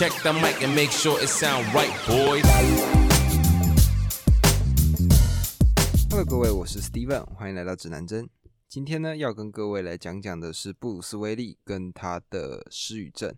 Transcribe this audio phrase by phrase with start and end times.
[0.00, 2.42] Check the mic and make sure it sound right, boys.
[6.08, 8.26] Hello，各位，我是 Steven，欢迎来到指南针。
[8.66, 13.34] 今天呢，要跟各位来讲讲的是布鲁斯威利跟他的失语症。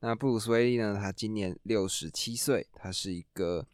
[0.00, 3.66] 那布鲁斯威利呢，他今年六十七岁，他是一个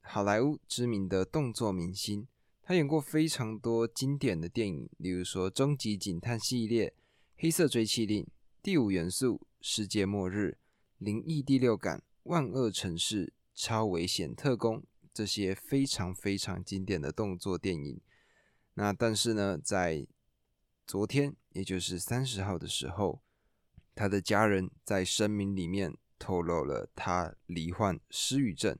[0.00, 2.26] 好莱坞知名的动作明星，
[2.62, 6.88] 他演过非常多经典的电影，例如说《终极警探》系列、
[7.36, 8.24] 《黑色追缉令》、
[8.62, 10.46] 《第五元素》、《世界末日》、
[11.00, 14.80] 《灵异第六感》、《万恶城市》、《超危险特工》
[15.14, 17.98] 这些非常非常经典的动作电影。
[18.74, 20.06] 那但是呢，在
[20.86, 23.22] 昨天，也就是三十号的时候，
[23.94, 28.78] 他的家人在声明里面透露了他罹患失语症，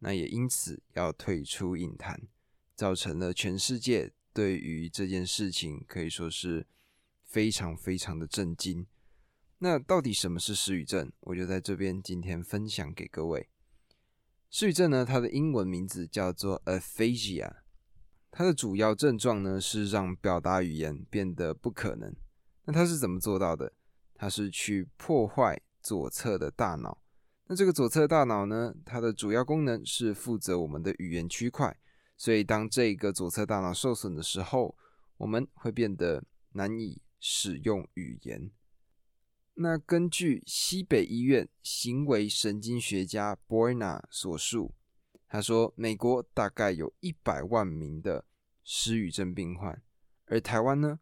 [0.00, 2.28] 那也因此要退出影坛，
[2.76, 6.66] 造成了全世界对于这件事情可以说是
[7.24, 8.86] 非常非常的震惊。
[9.60, 11.10] 那到底什么是失语症？
[11.20, 13.48] 我就在这边今天分享给各位。
[14.50, 17.56] 失语症呢，它的英文名字叫做 aphasia。
[18.30, 22.14] 它的主要症状呢是让表达语言变得不可能。
[22.66, 23.72] 那它是怎么做到的？
[24.14, 27.02] 它是去破坏左侧的大脑。
[27.46, 31.76] 那这个左侧大脑呢，它的主要功能是负责我们的语言区块。
[32.16, 34.76] 所以当这个左侧大脑受损的时候，
[35.16, 38.50] 我们会变得难以使用语言。
[39.60, 44.72] 那根据西北医院行为神经学家 Boyna 所述。
[45.26, 48.24] 他说：“美国大概有一百万名的
[48.62, 49.82] 失语症病患，
[50.26, 51.00] 而台湾呢？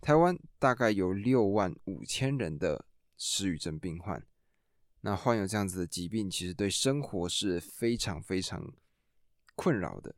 [0.00, 4.24] 台湾大概有六万五千人的失语症病患。
[5.00, 8.72] 那患有这样子的疾病，其实对生活是非常非常
[9.56, 10.14] 困扰的，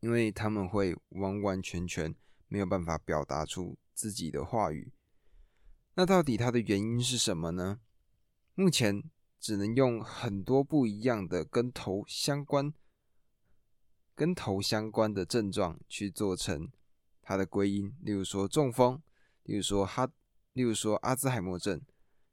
[0.00, 2.14] 因为他们会完完全全
[2.48, 4.92] 没有办法表达出自己的话语。
[5.96, 7.80] 那到底它的原因是什么呢？
[8.54, 9.02] 目前。”
[9.38, 12.72] 只能用很多不一样的跟头相关、
[14.12, 16.68] 跟头相关的症状去做成
[17.22, 19.00] 它的归因，例如说中风，
[19.44, 20.10] 例如说哈，
[20.54, 21.80] 例如说阿兹海默症，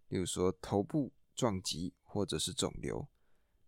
[0.08, 3.08] 例如说头部撞击或者是肿瘤。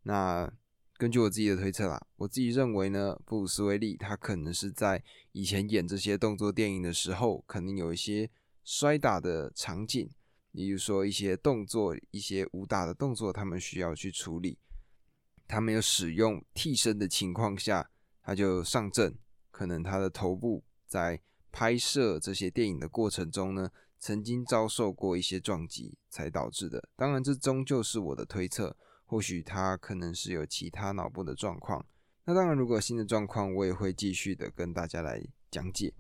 [0.03, 0.51] 那
[0.97, 5.03] 根据我自己的推测啦，我自己认为呢，布鲁斯威利他可能是在
[5.33, 8.31] 以前演这些动作电影的时候，可能有一些
[8.65, 10.09] 摔打的场景。
[10.51, 14.57] 比如说一些动作、一些武打的动作，他们需要去处理。
[15.47, 17.89] 他没有使用替身的情况下，
[18.21, 19.17] 他就上阵。
[19.51, 21.21] 可能他的头部在
[21.51, 26.89] 拍摄这些电影的过程中呢，曾经遭受过一些撞击，才导致的。
[26.95, 28.75] 当然，这终究是我的推测。
[29.05, 31.85] 或许他可能是有其他脑部的状况。
[32.23, 35.93] 那当然，如果新的状况，我也会继续的跟大家来讲解。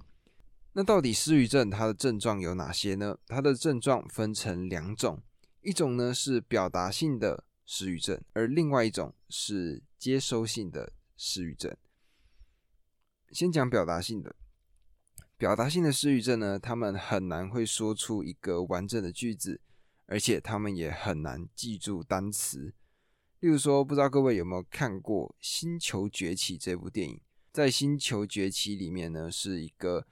[0.77, 3.17] 那到底失语症它的症状有哪些呢？
[3.27, 5.23] 它的症状分成两种，
[5.61, 11.73] 一种呢是表达性的失语症，而另外一种是接收性的失语症。
[13.31, 14.35] 先讲表达性的，
[15.37, 19.61] 表达性的失语症呢，他们很难会说出一个完整的句子，
[20.07, 22.73] 而且他们也很难记住单词。
[23.39, 27.21] 例如说，不知道各位有没有看过《星球崛起》这部电影？
[27.53, 30.05] 在《星球崛起》里面呢，是一个。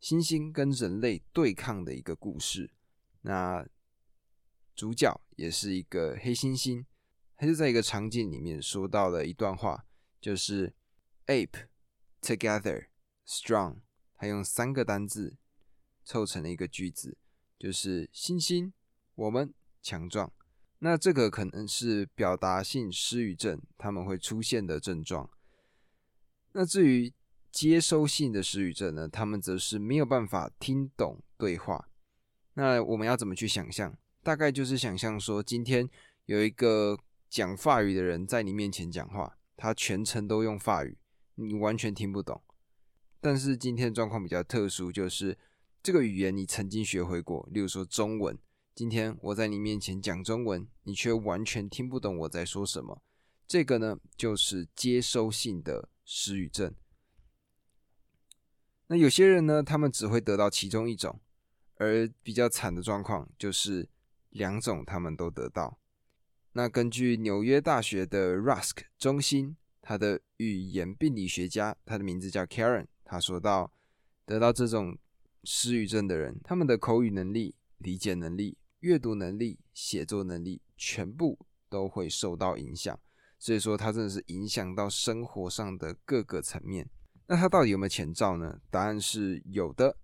[0.00, 2.70] 猩猩跟人类对抗的一个故事，
[3.22, 3.66] 那
[4.74, 6.84] 主角也是一个黑猩猩，
[7.36, 9.84] 他就在一个场景里面说到了一段话，
[10.20, 10.72] 就是
[11.26, 11.66] ape
[12.22, 12.86] together
[13.26, 13.80] strong，
[14.16, 15.36] 他用三个单字
[16.04, 17.18] 凑成了一个句子，
[17.58, 18.72] 就是猩猩
[19.16, 20.32] 我们强壮。
[20.78, 25.28] 那这个可能是表达性失语症他们会出现的症状。
[26.52, 27.12] 那至于
[27.50, 31.88] 接收性的失语症呢，他们则是没有办法听懂对话。
[32.54, 33.96] 那我们要怎么去想象？
[34.22, 35.88] 大概就是想象说，今天
[36.26, 36.98] 有一个
[37.30, 40.98] 讲法语的人在你面前讲话，他全程都用法语，
[41.36, 42.42] 你完全听不懂。
[43.20, 45.36] 但是今天状况比较特殊，就是
[45.82, 48.38] 这个语言你曾经学会过，例如说中文。
[48.74, 53.02] 今天我在你面前讲中文，你却完全听不懂我在说什么。
[53.46, 56.72] 这个呢，就是接收性的失语症。
[58.88, 61.20] 那有些人呢，他们只会得到其中一种，
[61.76, 63.88] 而比较惨的状况就是
[64.30, 65.78] 两种他们都得到。
[66.52, 73.72] 那根据纽约大学的 Rusk 中心，他的语言病理学家，他的名字叫 Karen，他说到，
[74.24, 74.98] 得到这种
[75.44, 81.38] 失语症的人，他们的口语能力、理解能力、阅读能力、写作能力，全部
[81.68, 82.98] 都会受到影响。
[83.38, 86.88] 所以说，他真的是影响到生活上的各个层面。
[87.28, 88.60] 那它到底有没有前兆呢？
[88.70, 89.96] 答案是有的。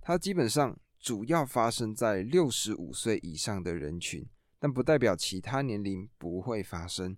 [0.00, 4.26] 它基本上主要发生在六十五岁以上的人群，
[4.58, 7.16] 但不代表其他年龄不会发生。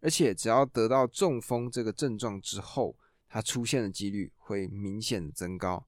[0.00, 2.96] 而且，只要得到中风这个症状之后，
[3.28, 5.86] 它出现的几率会明显的增高。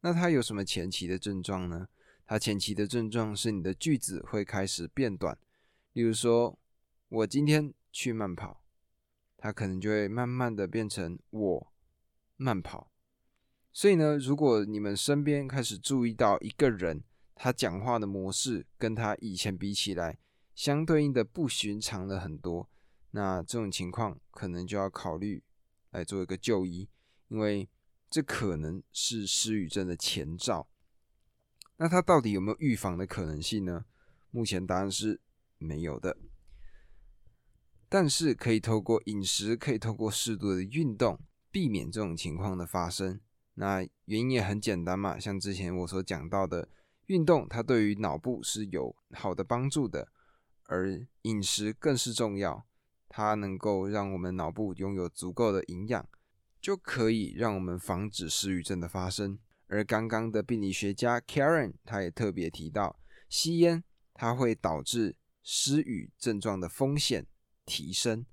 [0.00, 1.88] 那它有什么前期的症状呢？
[2.26, 5.38] 它前期的症状是你的句子会开始变短，
[5.92, 6.58] 例如说，
[7.08, 8.62] 我今天去慢跑，
[9.36, 11.72] 它可能就会慢慢的变成我
[12.38, 12.90] 慢跑。
[13.70, 17.04] 所以呢，如果你们身边开始注意到一个人，
[17.34, 20.18] 他讲话的模式跟他以前比起来，
[20.54, 22.68] 相对应的不寻常了很多。
[23.10, 25.42] 那这种情况可能就要考虑
[25.90, 26.88] 来做一个就医，
[27.28, 27.68] 因为
[28.10, 30.68] 这可能是失语症的前兆。
[31.76, 33.84] 那他到底有没有预防的可能性呢？
[34.30, 35.20] 目前答案是
[35.58, 36.16] 没有的，
[37.88, 41.18] 但是可以透过饮食，可以透过适度的运动，
[41.50, 43.20] 避免这种情况的发生。
[43.54, 46.68] 那原因也很简单嘛，像之前我所讲到的，
[47.06, 50.08] 运动它对于脑部是有好的帮助的，
[50.64, 52.66] 而饮食更是重要。
[53.08, 56.06] 它能够让我们脑部拥有足够的营养，
[56.60, 59.38] 就可以让我们防止失语症的发生。
[59.66, 67.26] 而刚刚的病理学家 Karen，他也特别提到，吸烟它会导致失语症状的风险
[67.64, 68.26] 提升。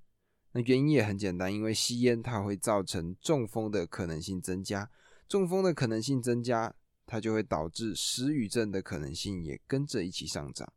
[0.57, 4.89] 那原因也很简单，因为吸烟它会造成中风的可能性增加，
[5.27, 6.73] 中风的可能性增加，
[7.05, 10.71] 它就会导致失语症的可能性也跟着一起上涨。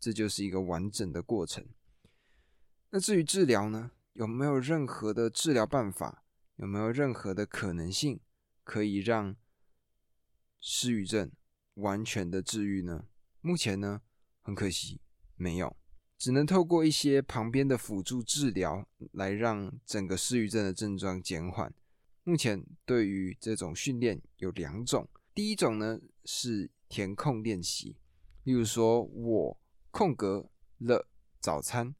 [0.00, 1.64] 这就是一个完整的过程。
[2.90, 3.92] 那至于治疗呢？
[4.14, 6.24] 有没有任何的治疗办法？
[6.56, 8.18] 有没有任何的可能性
[8.64, 9.36] 可以让
[10.58, 11.30] 失语症
[11.74, 13.06] 完全的治愈呢？
[13.40, 14.02] 目前呢，
[14.42, 15.00] 很可惜
[15.36, 15.76] 没有，
[16.20, 21.72] 只能透过一些旁边的辅助治疗来让整个失语症的症状减缓。
[22.24, 27.96] 目前对于这种训练有两种，第一种呢是填空练习，
[28.44, 29.58] 例如说我
[29.90, 31.08] 空格了
[31.40, 31.94] 早餐。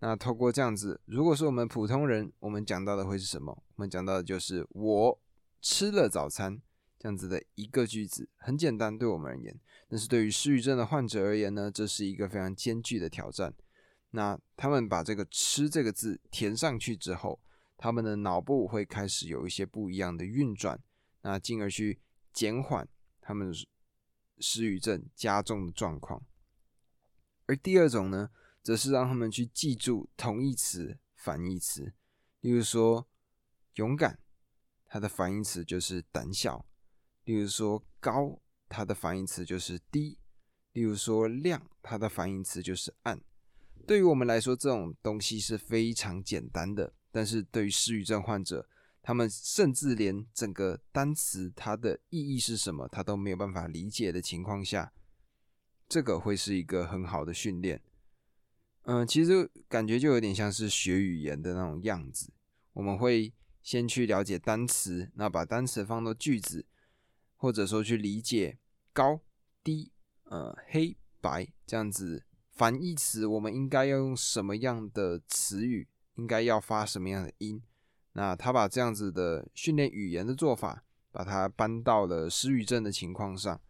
[0.00, 3.64] 那透过这样子，如果说我们普通人，我们讲到的会是什么？
[3.76, 5.18] 我们讲到的就是我
[5.62, 6.60] 吃了早餐
[7.04, 9.54] 这样子的一个句子，很简单，对我们而言。
[9.90, 13.54] 但是对于失语症的患者而言呢，这是一个非常艰巨的挑战。
[14.12, 17.38] 那他们把这个“吃”这个字填上去之后，
[17.76, 20.80] 他们的脑部会开始有一些不一样的运转，
[21.20, 22.00] 那进而去
[22.32, 22.88] 减缓
[23.20, 23.52] 他们
[24.38, 26.22] 失语症加重的状况。
[27.44, 28.30] 而第二种呢？
[28.62, 31.92] 则是让他们去记住同义词、反义词。
[32.40, 33.06] 例如说，
[33.74, 34.18] 勇敢，
[34.86, 36.64] 它的反义词就是胆小；
[37.24, 40.18] 例如说，高，它的反义词就是低；
[40.72, 43.20] 例如说，亮，它的反义词就是暗。
[43.86, 48.66] 对于我们来说，这种东西是非常简单的，但是对于失语症患者，
[49.02, 54.92] 他们甚至连整个单词它的意义是什么，他都没有办法理解的情况下，
[55.88, 57.82] 这个会是一个很好的训练。
[58.84, 62.32] 嗯，其实感觉就有点像是学语言的那种样子。
[62.72, 63.32] 我们会
[63.62, 66.66] 先去了解单词，那把单词放到句子，
[67.44, 68.58] 或者说去理解
[68.94, 69.20] 高
[69.62, 69.92] 低、
[70.22, 77.62] 呃黑白这样子反义词，我们应该要用什么样的词语，应该要发什么样的音。
[78.12, 83.60] 那他把这样子的训练语言的做法，把它搬到了失语症的情况上，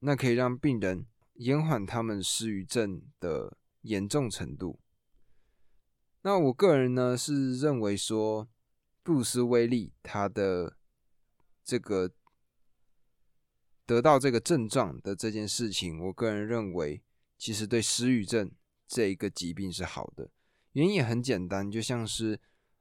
[0.00, 3.56] 那可以让病人延缓他们失语症的。
[3.84, 4.80] 严重程度。
[6.22, 8.48] 那我个人呢是认为说，
[9.02, 10.78] 布鲁斯威利他的
[11.62, 12.10] 这个
[13.86, 17.02] 得到这个症状的这件事情，我个人认为
[17.38, 18.50] 其实对失语症
[18.86, 20.30] 这一个疾病是好的。
[20.72, 22.40] 原因也很简单，就像是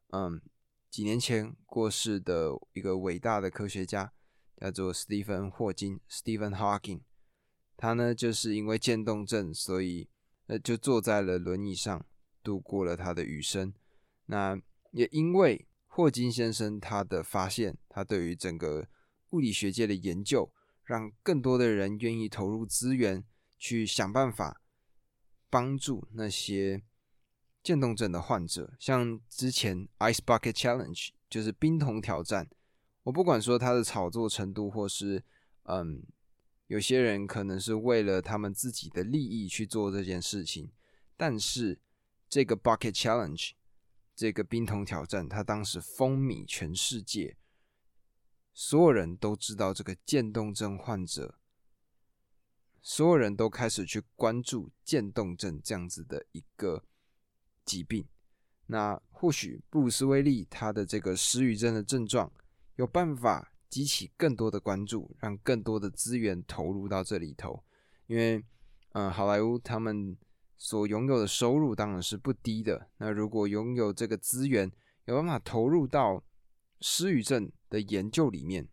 [0.09, 0.41] 嗯
[0.89, 4.13] 几年前过世的一个伟大的科学家
[4.57, 7.01] 叫做斯蒂芬霍金 （Stephen Hawking），
[7.77, 10.09] 他呢就是因为渐冻症，所以。
[10.47, 12.05] 呃，就坐在了轮椅上
[12.43, 13.73] 度过了他的余生。
[14.25, 18.85] 那也因为霍金先生他的发现，他对于整个
[19.29, 20.51] 物理学界的研究，
[20.83, 23.23] 让更多的人愿意投入资源
[23.57, 24.61] 去想办法
[25.49, 26.83] 帮助那些
[27.61, 28.75] 渐冻症的患者。
[28.79, 32.49] 像之前 Ice Bucket Challenge 就是冰桶挑战，
[33.03, 35.23] 我不管说它的炒作程度，或是
[35.63, 36.03] 嗯。
[36.67, 40.71] 有些人可能是为了他们自己的利益去做这件事情，
[41.15, 41.79] 但是
[42.27, 43.51] 这个 Bucket Challenge
[44.15, 47.37] 这个冰桶挑战，它当时风靡全世界，
[48.53, 51.35] 所有人都知道这个渐冻症患者，
[52.81, 56.83] 所有人都开始去关注渐冻症这样子的一个
[57.65, 58.05] 疾病。
[58.67, 62.31] 那或许布鲁斯威利他的这个失语症的症状
[62.75, 63.49] 有办法。
[63.73, 67.63] 激起更多的关注，让更多的资源投入到这里头，
[68.05, 68.45] 因为，
[68.91, 70.15] 嗯，好莱坞他们
[70.59, 72.91] 所拥有的收入当然是不低的。
[72.97, 74.71] 那如果拥有这个资源，
[75.05, 76.23] 有办法投入到
[76.85, 78.67] 失语症的研究里面，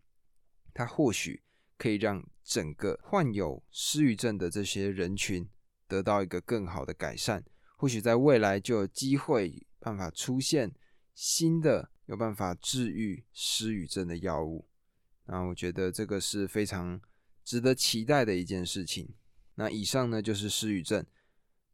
[0.75, 1.45] 它或许
[1.79, 5.49] 可以让整个患有失语症的这些人群
[5.87, 7.45] 得到一个更好的改善。
[7.77, 10.75] 或许在未来就有机会办法出现
[11.15, 14.67] 新的有办法治愈失语症的药物。
[15.27, 17.01] 那我觉得这个是非常
[17.45, 19.15] 值得期待的一件事情。
[19.55, 21.07] 那以上呢就是失语症。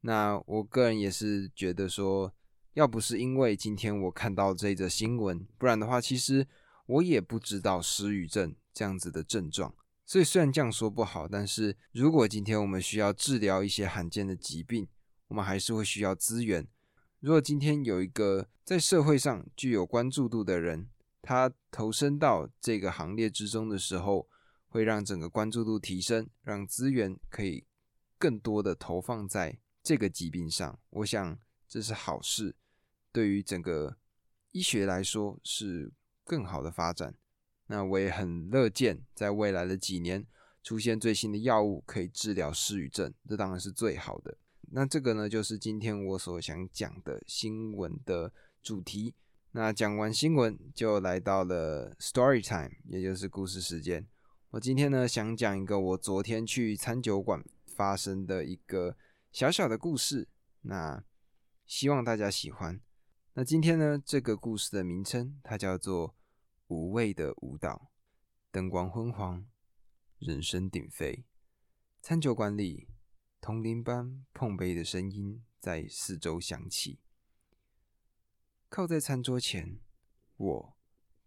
[0.02, 2.34] 那我个人也是觉得说，
[2.76, 6.46] 要不是因为今天我看到这则新闻，不然的话，其实
[6.84, 9.74] 我也不知道失语症这样子的症状。
[10.04, 14.86] 所以虽然这样说不好，但是如果今天我们需要治疗一些罕见的疾病，
[15.28, 16.68] 我们还是会需要资源。
[17.20, 20.90] 如果今天有一个在社会上具有关注度的人，
[21.22, 24.28] 他投身到这个行列之中的时候，
[24.68, 27.64] 会让整个关注度提升，让资源可以
[28.18, 29.58] 更多的投放在。
[29.82, 32.54] 这个疾病上，我想这是好事，
[33.16, 33.96] 对于整个
[34.52, 35.90] 医学来说是
[36.22, 37.14] 更好的发展。
[37.68, 40.26] 那我也很乐见在未来的几年
[40.62, 44.36] 出现最新的药物可以治疗失语症，这当然是最好的。
[44.70, 48.30] 那这个呢，就是今天我所想讲的新闻的
[48.62, 49.14] 主题。
[49.52, 54.06] 那讲完新闻，就来到了 story time，也就是故事时间。
[54.50, 58.94] 我今天呢，想讲一个我昨天去餐酒馆发生的一个。
[59.32, 60.28] 小小的故事，
[60.62, 61.02] 那
[61.66, 62.78] 希望大家喜欢。
[63.38, 66.08] 那今天呢，这个故事的名称它叫做
[66.68, 67.90] 《无畏的舞蹈》。
[68.50, 69.46] 灯光昏黄，
[70.18, 71.26] 人声鼎沸，
[72.00, 72.88] 餐酒馆里
[73.38, 76.98] 铜铃般碰杯的声音在四周响起。
[78.70, 79.80] 靠在餐桌前，
[80.38, 80.76] 我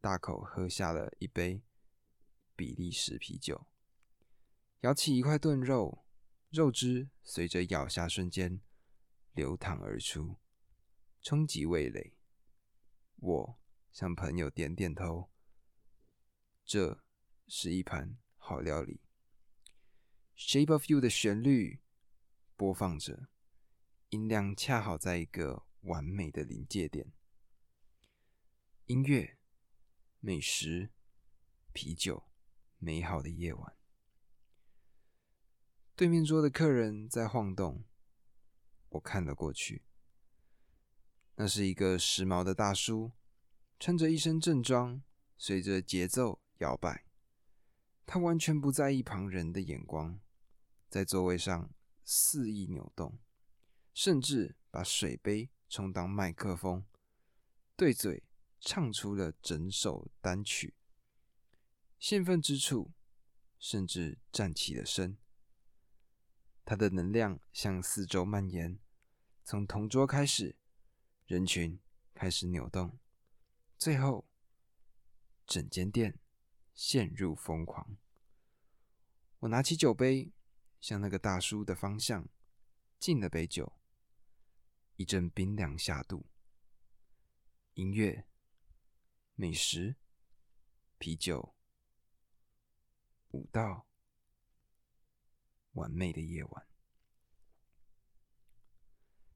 [0.02, 1.62] 大口喝下了一杯
[2.56, 3.68] 比利时啤酒，
[4.80, 6.04] 咬起一块炖肉。
[6.50, 8.60] 肉汁随着咬下瞬间
[9.34, 10.38] 流淌而出，
[11.22, 12.16] 冲击味蕾。
[13.18, 13.60] 我
[13.92, 15.30] 向朋友点点头。
[16.64, 17.04] 这
[17.48, 19.02] 是一盘好料理。
[20.42, 21.82] 《Shape of You》的旋律
[22.56, 23.28] 播放着，
[24.10, 27.12] 音量恰好在一个完美的临界点。
[28.86, 29.38] 音乐、
[30.20, 30.92] 美食、
[31.74, 32.30] 啤酒，
[32.78, 33.76] 美好的夜晚。
[35.96, 37.84] 对面桌的客人在晃动，
[38.88, 39.84] 我看了过去。
[41.42, 43.14] 那是一个时髦的大叔，
[43.80, 45.02] 穿着一身正装，
[45.38, 47.06] 随着节奏摇摆。
[48.06, 50.20] 他完全不在意旁人的眼光，
[50.90, 53.20] 在座位上肆意扭动，
[53.94, 56.86] 甚至把水杯充当麦克风，
[57.78, 58.26] 对嘴
[58.60, 60.76] 唱出了整首单曲。
[61.98, 62.92] 兴奋之处，
[63.58, 65.18] 甚至站起了身。
[66.66, 68.78] 他的能量向四周蔓延，
[69.46, 70.58] 从同桌开始，
[71.30, 71.80] 人群
[72.16, 72.98] 开始扭动，
[73.78, 74.28] 最后，
[75.46, 76.18] 整间店
[76.74, 77.98] 陷入疯狂。
[79.42, 80.32] 我拿起酒杯，
[80.82, 82.28] 向那个大叔的方向
[82.98, 83.78] 敬了杯酒，
[84.96, 86.26] 一阵冰凉下肚。
[87.76, 88.26] 音乐、
[89.36, 89.98] 美食、
[90.98, 91.54] 啤酒、
[93.30, 93.86] 舞蹈。
[95.74, 96.68] 完美的夜晚，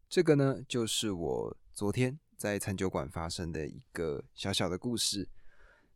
[0.10, 5.28] 这个呢，就是我昨天在餐酒馆发生的一个小小的故事。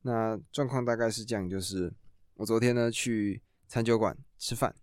[0.02, 1.94] 那状况大概是这样，就是
[2.36, 4.76] 我昨天呢去餐酒馆吃饭，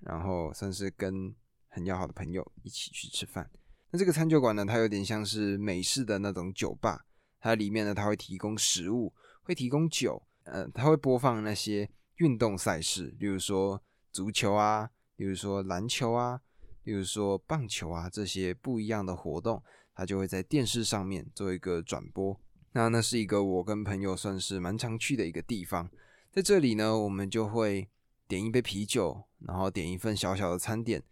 [0.00, 1.34] 然后算是跟
[1.68, 3.50] 很要好的朋友一起去吃饭。
[3.90, 7.06] 那这个餐酒馆呢，它有点像是美式的那种酒吧，
[7.40, 9.12] 它里面呢，它会提供食物，
[9.42, 13.82] 会提供酒，呃，它会播放那些运动赛事，例如说。
[14.14, 16.40] 足球啊，比如说篮球啊，
[16.84, 19.60] 比如说棒球啊，这些不一样的活动，
[19.94, 22.38] 它就会在电视上面做一个转播。
[22.72, 25.88] 那那是一个我跟朋友算是蛮常去的一个地方。
[26.32, 27.88] 在这里呢，我们就会
[28.26, 31.02] 点一杯啤酒，然后点一份小小的餐点，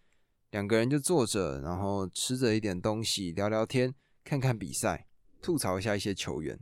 [0.51, 5.07] 两个人就坐着，然后吃着一点东西，聊聊天，看看比赛，
[5.41, 6.59] 吐槽一下一些球员。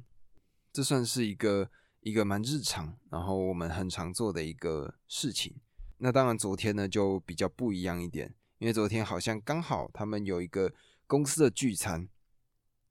[0.72, 5.54] 这算是一个一个蛮日常，然后我们很常做的一个事情。
[5.96, 10.70] 那当然，昨天呢就比较不一样一点，因为昨天好像刚好他们有一个
[11.10, 12.08] 公司的聚餐，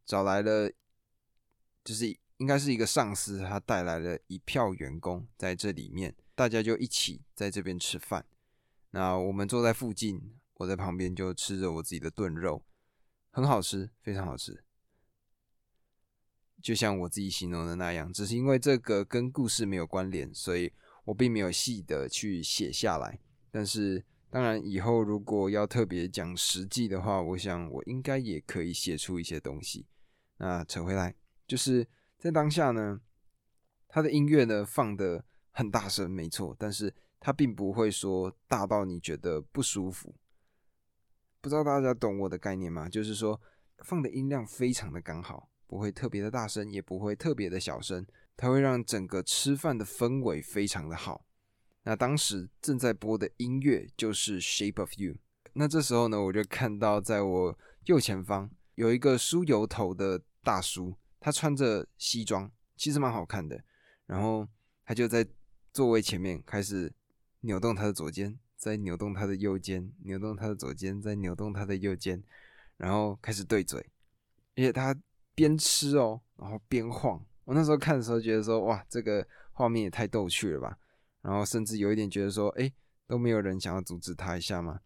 [0.06, 0.70] 找来了，
[1.86, 8.26] 就是应该是一个上司，他带来了一票员工在这里面，大家就一起在这边吃饭。
[8.90, 12.66] 那我们坐在附近，我在旁边就吃着我自己的炖肉，
[13.32, 14.66] 很好吃，非常好吃，
[16.62, 20.74] 就像我自己形容的那样，只是因为这个跟故事没有关联，所以。
[21.06, 29.88] 我并没有细的去写下来，但是当然，以后如果要特别讲实际的话，我想我应该也可以写出一些东西。
[30.38, 31.16] 那扯回来，
[31.48, 33.02] 就是在当下呢，
[33.88, 40.14] 他的音乐呢放的很大声，没错，但是他并不会说大到你觉得不舒服。
[41.42, 42.88] 不知道大家懂我的概念吗？
[42.88, 43.42] 就是说
[43.80, 48.06] 放的音量非常的刚好，不会特别的大声，也不会特别的小声，
[48.38, 51.26] 它会让整个吃饭的氛围非常的好。
[51.84, 55.14] 那当时正在播的音乐就是《Shape of You》。
[55.54, 63.62] 那这时候呢，我就看到在我右前方有一个梳油头的大叔，他穿着西装，其实蛮好看的。
[64.06, 64.48] 然后
[64.86, 65.26] 他就在
[65.74, 66.92] 座位前面开始
[67.42, 72.22] 扭动他的左肩，再扭动他的右肩，扭动他的左肩，再扭动他的右肩，
[72.78, 73.80] 然后开始对嘴，
[74.56, 74.96] 而且他
[75.34, 77.24] 边吃哦，然后边晃。
[77.46, 80.78] 我那时候看的时候觉得说，哇，这个画面也太逗趣了吧。
[81.30, 82.74] 然后甚至有一点觉得说，哎，
[83.06, 84.80] 都没有人想要阻止他一下吗？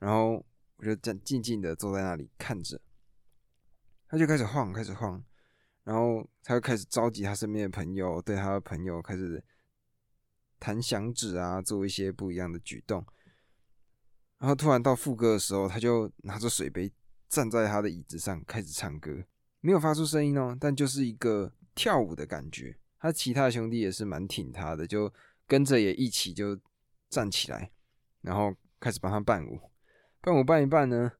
[0.00, 0.44] 然后
[0.74, 2.80] 我就站静静的坐在那里看着，
[4.08, 5.22] 他就开始晃，开始晃，
[5.84, 9.40] 然后他就开始召集他身边的朋友，对他的朋友开始
[10.58, 13.06] 弹响指啊，做一些不一样的举动。
[14.38, 16.92] 然后突然到副歌的时候，他就拿着水杯
[17.28, 19.24] 站在他的椅子上开始唱歌，
[19.60, 22.76] 没有发出声音哦，但就是一个跳舞的感觉。
[22.98, 25.14] 他其他兄弟也是蛮挺他的，就。
[25.48, 26.56] 跟着也一起就
[27.08, 27.72] 站起来，
[28.20, 29.58] 然后开始帮他伴舞。
[30.20, 31.10] 伴舞伴一伴呢，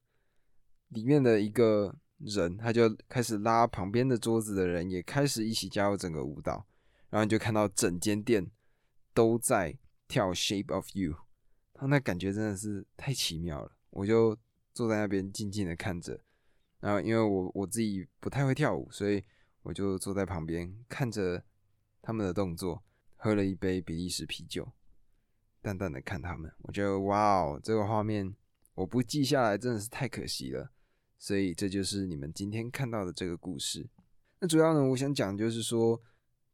[0.88, 6.66] 里面的一个人他就开始拉旁边的桌子的人，也开始一起加入整个舞蹈。
[7.11, 8.50] 然后你就看到整间店
[9.14, 11.12] 都在跳《Shape of You》，
[11.73, 13.73] 他那感觉真的是太奇妙了。
[13.90, 14.37] 我就
[14.75, 16.20] 坐在那边静静的看着。
[16.80, 19.25] 然后因为我我自己不太会跳舞，所以
[19.62, 21.42] 我就坐在旁边看着
[22.02, 22.82] 他们的动作。
[23.18, 24.72] 喝了一杯比利时啤酒，
[25.60, 28.34] 淡淡的看他们，我觉得哇哦，这个画面
[28.75, 30.70] 我不记下来真的是太可惜了。
[31.18, 33.85] 所以这就是你们今天看到的这个故事。
[34.38, 36.00] 那主要呢，我想讲就是说，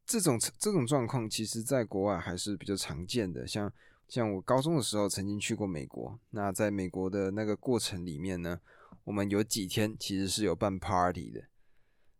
[0.06, 3.46] 这种这种状况其实在国外还是比较常见的。
[3.46, 3.70] 像
[4.08, 8.58] 像我高中的时候曾经去过美国，那在美国的那个过程里面呢，
[9.04, 11.42] 我们有几天其实是有办 party 的，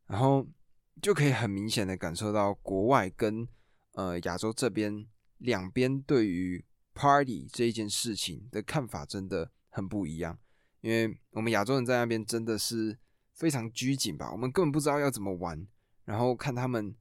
[0.07, 0.47] 然后
[1.01, 3.49] 就可以很明显的感受到国外跟
[3.95, 5.07] 呃，亚洲这边
[5.39, 10.39] 两边对于 party 这一件事情的看法真的很不一样，
[10.81, 12.97] 因为我们亚洲人在那边真的是
[13.33, 15.67] 非常拘谨吧，我们根本不知道要怎么玩，
[16.05, 16.95] 然后看他们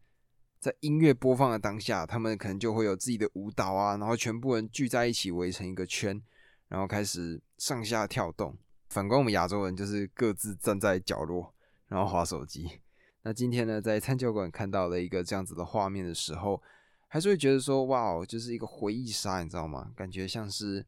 [0.59, 6.21] 在音乐播放的当下，他们可能就会有自己的舞蹈啊，然后全部人聚在一起围成一个圈，
[6.69, 8.57] 然后开始上下跳动。
[8.89, 11.53] 反观我们亚洲人就是各自站在角落，
[11.87, 12.79] 然后划手机。
[13.23, 16.61] 那今天呢，在餐酒馆看到了一个这样子的画面的时候，
[17.13, 19.93] 还是会觉得说，哇哦，就是一个回忆杀，你知道吗？
[19.95, 20.83] 感觉像是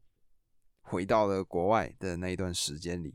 [0.82, 3.14] 回到了国外的那一段时间里。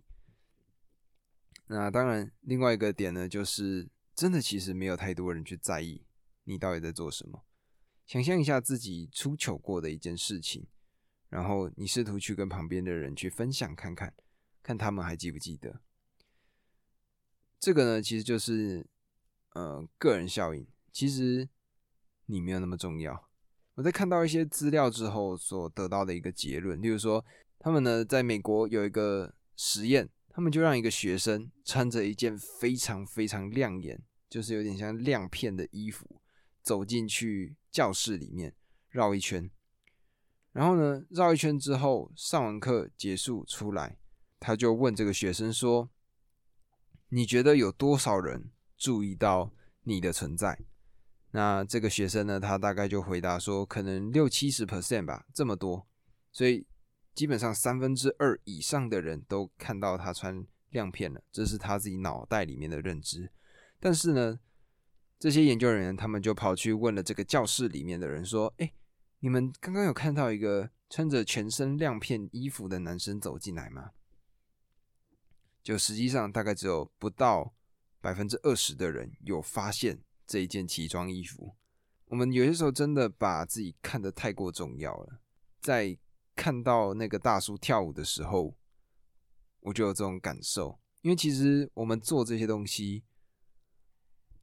[1.67, 6.05] 那当然，另外一个点呢，就是真的其实没有太多人去在意
[6.45, 7.45] 你到底在做什么。
[8.07, 10.69] 想象一下自己出糗过的一件事情，
[11.31, 14.15] 然后你试图去跟旁边的人去分享看看，
[14.63, 15.81] 看他们还记不记得。
[17.59, 18.87] 这个呢，其实就是
[19.55, 21.49] 呃个人效应，其实。
[22.31, 23.29] 你没有那么重要。
[23.75, 27.25] 我在看到一些资料之后所得到的一个结论，例如说，
[27.59, 36.21] 他们呢在美国有一个实验，他们就让一个学生穿着一件非常非常亮眼，就是有点像亮片的衣服，
[36.63, 38.55] 走进去教室里面
[38.91, 39.51] 绕一圈，
[40.53, 43.97] 然后呢绕一圈之后，上完课结束出来，
[44.39, 45.89] 他就问这个学生说
[47.09, 49.53] ：“你觉得有多少人注意到
[49.85, 50.59] 你的存在？”
[51.33, 55.87] 那这个学生呢，他大概就回答说，可能六七十 percent 吧，这么多，
[56.33, 56.67] 所以
[57.15, 63.31] 基本上三分之二以上的人都看到他穿亮片了，这是他自己脑袋里面的认知。
[63.79, 64.41] 但是呢，
[65.21, 68.73] 这些研究人员他们就跑去问了这个教室里面的人说：“哎，
[69.21, 73.93] 你们刚刚有看到一个穿着全身亮片衣服的男生走进来吗？”
[75.63, 77.55] 就实际上大概只有不到
[78.01, 80.01] 百分之二十的人有发现。
[80.31, 81.57] 这一件奇装衣服，
[82.05, 85.21] 我们有些时候真的把自己看得太过重要了。
[85.61, 85.99] 在
[86.37, 88.57] 看到那个大叔跳舞的时候，
[89.59, 90.79] 我就有这种感受。
[91.03, 93.03] 因为其实我们做这些东西，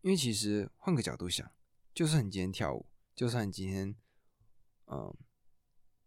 [0.01, 1.49] 因为其实换个角度想，
[1.93, 3.95] 就算你今天跳舞，就算你今天，
[4.87, 5.15] 嗯，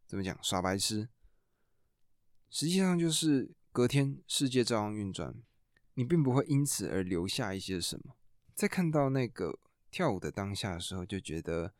[0.06, 1.08] 怎么讲耍白痴，
[2.50, 5.42] 实际上就是隔天世界照样运转，
[5.94, 8.14] 你并不会因此而留下一些什么。
[8.54, 9.58] 在看到那个。
[9.90, 11.72] 跳舞的当下的时候，就觉得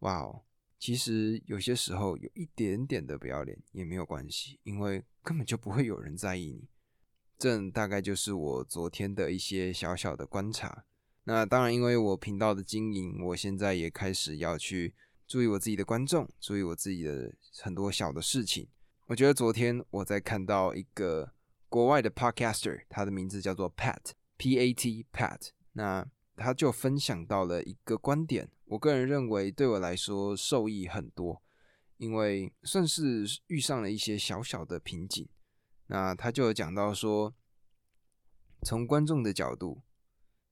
[0.00, 0.44] 哇哦，
[0.78, 6.68] 其实有些时候有一点点的不要脸也没有关系，因为根本就不会有人在意你。
[7.38, 10.84] 这大概就是我昨天的一些小小的观察。
[11.24, 14.94] 那当然，因为我频道的经营，我现在也开始要去
[15.26, 18.66] 注意我自己的观众，注意我自己的很多小的事情。
[19.06, 21.32] 我觉得昨天我在看到一个
[21.68, 25.50] 国外的 podcaster，他的名字叫做 Pat，P A T Pat。
[25.72, 26.04] 那
[26.38, 31.42] 他就分享到了一个观点，我个人认为对我来说受益很多，
[31.96, 35.28] 因为算是遇上了一些小小的瓶颈。
[35.88, 37.34] 那他就有讲到说，
[38.62, 39.82] 从观众的角度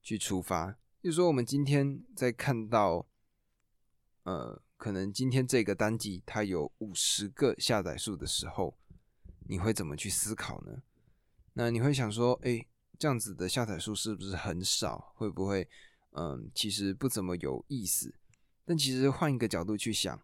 [0.03, 3.07] 去出发，就说我们今天在看到，
[4.25, 8.77] 呃，可能今天这个单集它有五十个下载数的时候，
[9.47, 10.83] 你会怎么去思考呢？
[11.53, 12.67] 那你会想说，哎。
[12.99, 15.13] 这样子的下载数是不是很少？
[15.17, 15.69] 会不会，
[16.13, 18.15] 嗯，其实不怎么有意思？
[18.65, 20.21] 但其实换一个角度去想，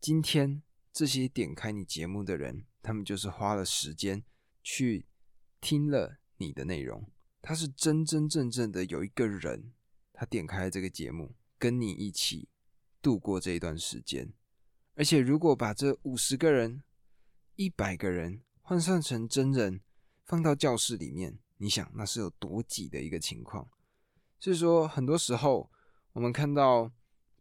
[0.00, 4.22] 今天这些点开你节目的人，他们就是花了时间
[4.62, 5.06] 去
[5.60, 9.72] 听了你的内容，他是真真正正的有一个人，
[10.12, 12.48] 他点开这个节目，跟你一起
[13.00, 14.32] 度过这一段时间。
[14.94, 16.82] 而且如果把这五十个人、
[17.56, 19.80] 一百个人换算成真人，
[20.24, 21.38] 放到教室里面。
[21.64, 23.66] 你想那是有多挤的一个情况，
[24.38, 25.70] 所以说很多时候
[26.12, 26.92] 我们看到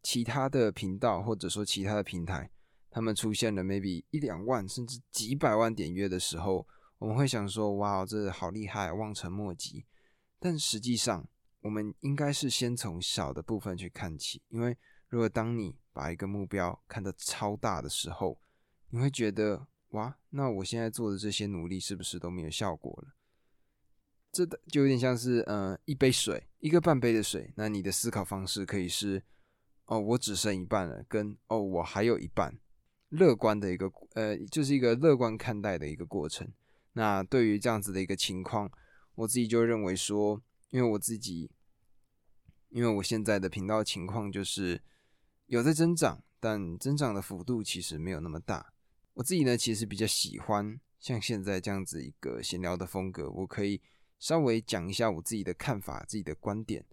[0.02, 2.50] 其他的频道或者说其他的平台，
[2.90, 6.66] 他们出现了 maybe 一两万甚至几百万点阅的时候，
[7.00, 9.86] 我们会想说哇，这好厉害，望尘莫及。
[10.40, 11.28] 但实际上，
[11.60, 14.78] 我们应该是先从小的部分去看起，因为
[15.10, 18.40] 如果当你把一个目标看得超大的时候，
[18.90, 23.14] 你会觉得哇，那我现在做的这些努力是不是都没有效果了？
[24.34, 27.54] 这的就有点像是，嗯，一杯水，一个半杯的水。
[27.56, 29.22] 那你的思考方式可以是，
[29.86, 32.58] 哦，我只剩一半了，跟哦，我还有一半，
[33.10, 36.52] 乐观的一个，呃，就是一个乐观看待的一个过程。
[36.93, 38.72] 那对于这样子的一个情况，
[39.13, 40.41] 我自己就认为说，
[40.72, 41.52] 因为我自己，
[42.69, 44.82] 因为我现在的频道情况就是
[45.46, 48.74] 有在增长，但增长的幅度其实没有那么大。
[49.13, 53.80] 我自己呢，其实比较喜欢像现在这样子一个闲聊的风格，我可以。
[54.24, 56.86] 稍微讲一下我自己的看法、自己的观点。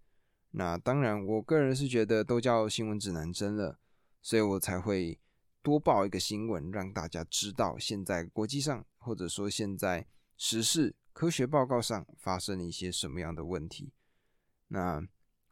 [0.50, 3.78] 那当然，我个人是觉得都叫新闻指南针了，
[4.20, 5.16] 所以我才会
[5.62, 10.04] 多报一个新闻，让大家知道现在国际上或者说现在
[10.36, 13.92] 时事科学报告上发生了一些什么样的问题。
[14.66, 15.00] 那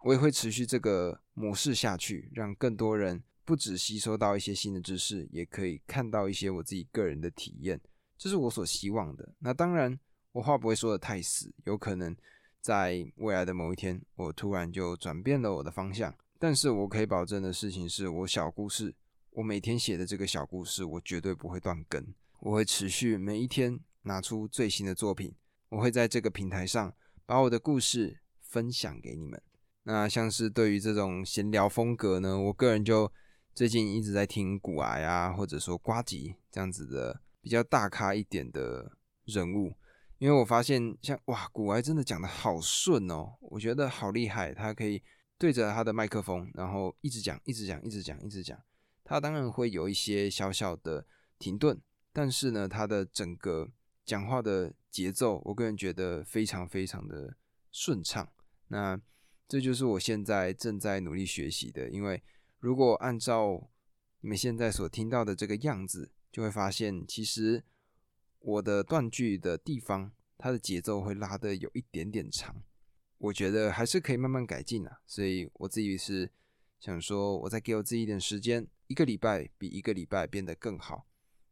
[0.00, 7.80] 我也会持续这个模式下去，让更多人不止吸收到一些新的知识，也可以看到一些我自己个人的体验，
[8.16, 9.32] 这是我所希望的。
[9.38, 9.96] 那当然。
[10.32, 12.16] 我话不会说的太死，有可能
[12.60, 16.14] 在未来的某一天，我突然就转变了我的方向。
[16.38, 18.94] 但是我可以保证的事情是，我小故事，
[19.30, 22.06] 我每天写的这个小故事，我绝对不会断更，
[22.40, 25.34] 我会持续每一天拿出最新的作品，
[25.70, 26.94] 我会在这个平台上
[27.26, 29.42] 把我的故事分享给你们。
[29.82, 33.10] 那像是对于这种闲聊风格呢，我个人就
[33.54, 38.92] 最近一直在听古癌啊，或者说瓜吉这样子的比较大咖一点的
[39.24, 39.72] 人物。
[40.18, 44.52] 因为我发现，像哇，古埃真的讲的好顺哦，我觉得好厉害。
[44.52, 45.00] 他可以
[45.38, 48.60] 对着他的麦克风，然后一直讲，一直讲，一直讲，一直讲。
[49.04, 51.06] 他当然会有一些小小的
[51.38, 51.80] 停顿，
[52.12, 53.70] 但是呢，他的整个
[54.04, 57.36] 讲话的节奏，我个人觉得非常非常的
[57.70, 58.28] 顺畅。
[58.66, 59.00] 那
[59.46, 61.88] 这就是我现在正在努力学习的。
[61.90, 62.20] 因为
[62.58, 63.70] 如果按照
[64.22, 67.62] 你们现在所听到的这个样子，就会发现其实。
[68.40, 72.62] 我的断句的地方，它的节奏会拉的有一点点长，
[73.18, 75.00] 我觉得还是可以慢慢改进啊。
[75.06, 76.30] 所以我自己是
[76.78, 81.06] 想说，我再给我自己一点时间，一个礼拜比一个礼拜变得更好，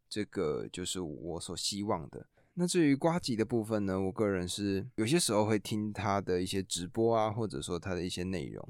[0.08, 2.28] 这个就是我所希望的。
[2.54, 8.66] 那至于瓜吉的部分呢，我个人是有些时候会听他的一些直播啊，或者说他的一些内容。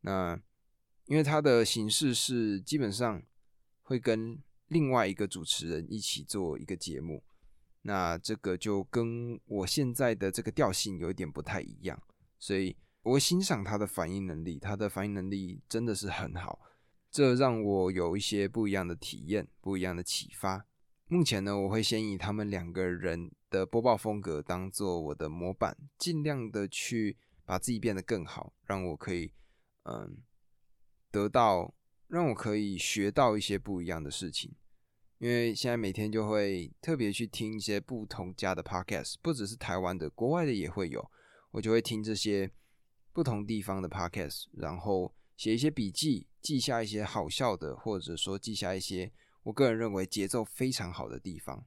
[0.00, 0.40] 那
[1.04, 3.22] 因为他的形式是基本上
[3.82, 7.22] 会跟另外一个主持人一起做一个节目。
[7.86, 11.96] 那这个就跟我现在的这个调性有一点不太一样，
[12.36, 16.60] 所以我欣赏他的反应能力，他的反应能力真的是很好，
[17.12, 20.66] 这让我有一些不一样的体验，不一样的启发。
[21.06, 29.30] 目前呢，我会先以他们两个人的播报风格当做我的模板，尽量的去把自己变得更好，让我可以
[29.84, 30.18] 嗯
[31.12, 31.72] 得到，
[32.08, 34.52] 让我可以学到一些不一样的事情。
[35.18, 41.10] 因为现在每天就会特别去听一些不同家的 podcast，不只是台湾的，国外的也会有。
[41.52, 42.50] 我就会听这些
[43.12, 49.10] 不同地方的 podcast，然后写一些笔记，记下一些好笑的，或者说记下一些
[49.44, 51.64] 我个人认为节奏非常好的地方。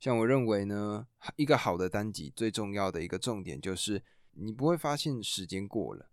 [0.00, 6.08] 像我认为呢，一个好的单集最重要的一个重点就是你不会发现时间过了。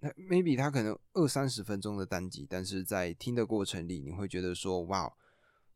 [0.00, 5.10] 那 maybe 它可能二三十分钟的单集，但是在听的过程里，你会觉得说，哇，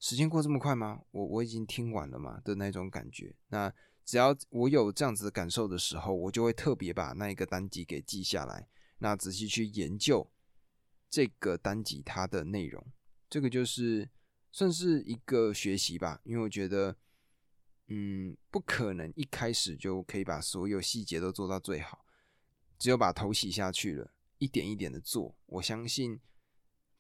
[0.03, 1.01] 时间过这么快吗？
[1.13, 3.37] 我我已经听完了嘛的那种感觉。
[3.51, 3.73] 那
[4.05, 8.67] 只要我有这样子的感受的时候，我就会特别把那一个单集给记下来，
[8.99, 10.29] 那仔细去研究
[11.09, 12.85] 这个单集它的内容。
[13.31, 14.11] 这个就是
[14.51, 16.97] 算是一个学习吧，因为我觉得。
[17.89, 22.07] 嗯，不可能一开始就可以把所有细节都做到最好，
[22.79, 26.19] 只有把头洗下去了，一点一点的做，我相信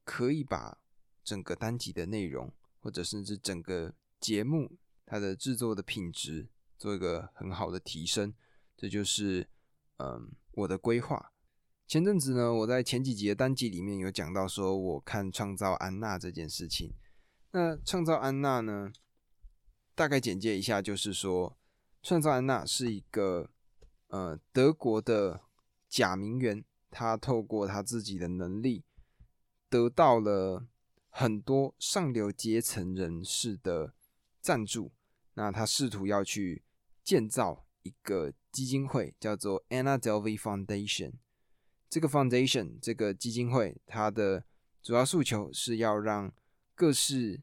[0.04, 0.76] 可以把
[1.24, 8.34] 整个单集的内容，或者甚至整个节目它的制作的品质做一个很好的提升。
[8.76, 9.48] 这就是
[9.96, 11.32] 嗯我的规划。
[11.86, 16.92] 前阵子呢，我在前几集的单集里面有讲到说，我看创造安娜这件事情。
[17.52, 18.92] 那创造安娜呢？
[19.94, 21.58] 大概简介一下，就是说，
[22.02, 23.50] 创造安娜是一个
[24.06, 25.42] 呃德国的
[25.86, 28.84] 假名媛，她透过她自己的能力，
[29.68, 30.66] 得到了
[31.14, 33.92] 很多上流阶层人士的
[34.40, 34.90] 赞助。
[35.34, 36.62] 那他试图要去
[37.04, 41.12] 建造一个基金会，叫做 Anna Delvey Foundation。
[41.88, 44.44] 这个 Foundation 这个基金会，它的
[44.82, 46.32] 主要诉求是要让
[46.74, 47.42] 各式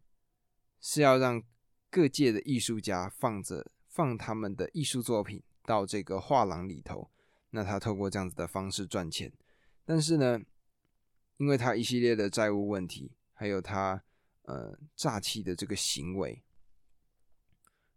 [0.82, 1.44] 是要让
[1.92, 7.10] 各界的艺术家放着放他们的艺术作品到这个画廊里头，
[7.52, 9.32] 那他透过这样子的方式赚钱。
[9.86, 10.40] 但是呢，
[11.38, 14.04] 因为他一系列的债务问题，还有他
[14.42, 16.44] 呃诈欺的这个行为，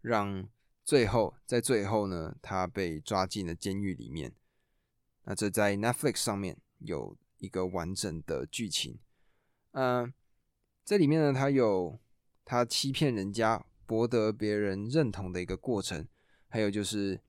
[0.01, 0.49] 让
[0.85, 4.33] 最后在最后呢，他被抓进了监狱里面。
[5.25, 9.01] 那这在 Netflix 上面有一个完整的剧情。
[9.73, 10.15] 嗯，
[10.85, 11.99] 这里面呢，他有
[12.45, 13.67] 他欺骗人家。
[13.85, 16.09] 博得别人认同的一个过程，
[16.49, 17.21] 还有就是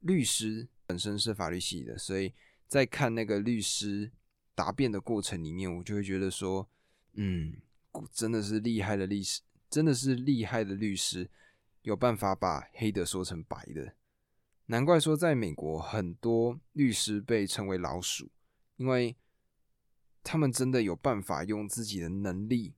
[0.00, 2.32] 律师本身是法律系的，所以
[2.66, 4.12] 在看那个律师
[4.54, 6.70] 答辩的过程里面，我就会觉得说，
[7.14, 7.60] 嗯，
[8.12, 11.30] 真的是厉害的律师，真的是厉害的律师，
[11.82, 13.94] 有办法把黑的说成白的。
[14.66, 18.30] 难怪说在美国很多律师被称为老鼠，
[18.76, 19.16] 因为
[20.22, 22.74] 他们真的有办法用自己的能力。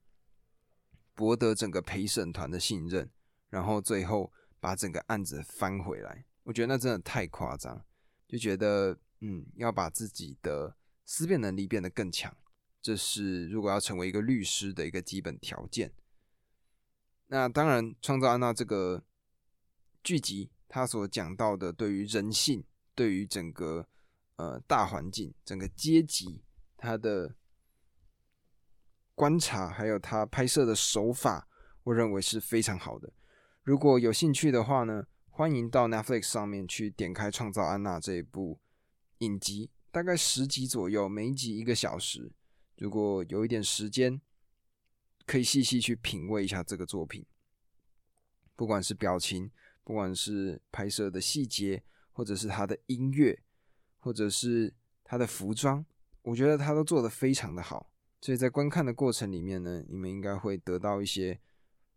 [1.17, 3.09] 博得整个陪审团的信任，
[3.49, 7.85] 然后最后把整个案子翻回来，我觉得那真的太夸张，
[8.27, 12.37] 就觉得嗯，要把自己的思辨能力变得更强，
[12.85, 15.91] 这是如果要成为一个律师的一个基本条件。
[17.29, 19.03] 那当然，《创造安娜》这个
[20.03, 22.63] 剧集，它所讲到的对于人性、
[22.95, 23.89] 对于整个
[24.37, 26.45] 呃大环境、整个阶级，
[26.77, 27.35] 它的。
[29.17, 31.47] 观察还有他拍摄的手法，
[31.85, 33.13] 我认为是非常好的。
[33.63, 38.59] 如果有兴趣的话呢，欢迎到 Netflix 上面去点开《创造安娜》这一部
[39.19, 42.33] 影集，大概十集左右，每集一个小时。
[42.77, 44.21] 如果有一点时间，
[45.27, 47.25] 可以细细去品味一下这个作品，
[48.57, 49.51] 不管是表情，
[49.83, 51.83] 不管是拍摄的细节，
[52.13, 53.43] 或者是他的音乐，
[53.99, 55.85] 或者是他的服装，
[56.23, 57.91] 我觉得他都做得非常的好。
[58.21, 61.39] 所以在观看的过程里面呢，你们应该会得到一些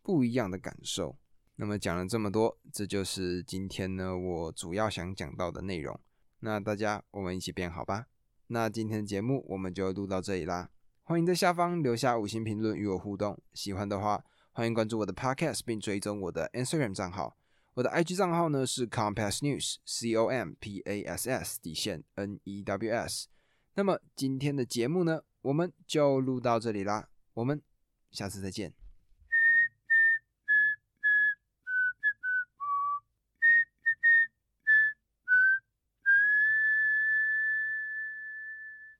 [0.02, 1.18] 不一样的感受。
[1.56, 6.00] 那么讲了这么多，这就是今天呢我主要想讲到的内容。
[6.40, 8.08] 那大家我们一起变好吧。
[8.48, 10.70] 那今天的节目我们就录到这里啦。
[11.04, 13.38] 欢迎在下方留下五星评论与我互动。
[13.54, 17.38] 喜欢的话，欢迎关注我的 Podcast 并追踪我的 Instagram 账号。
[17.76, 23.28] 我的 IG 账号呢是 Compass News，C O M P A S S 底线 N E W S。
[23.76, 25.22] 那么今天的节目呢？
[25.44, 27.62] 我们就录到这里啦，我们
[28.10, 28.74] 下次再见。